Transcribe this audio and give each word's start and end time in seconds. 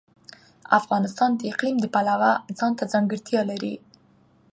افغانستان 0.79 1.29
د 1.35 1.41
اقلیم 1.51 1.75
د 1.81 1.85
پلوه 1.93 2.31
ځانته 2.57 2.83
ځانګړتیا 2.93 3.41
لري. 3.51 3.73